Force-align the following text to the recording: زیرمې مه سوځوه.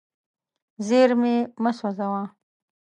زیرمې 0.85 1.35
مه 1.63 1.71
سوځوه. 1.79 2.23